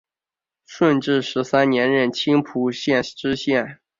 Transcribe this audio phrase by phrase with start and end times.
[0.65, 3.77] 顺治十三年任青浦县知县。